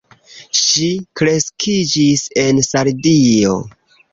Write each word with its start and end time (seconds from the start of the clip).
Ŝi 0.61 0.87
kreskiĝis 1.21 2.25
en 2.47 2.65
Sardio. 2.71 3.57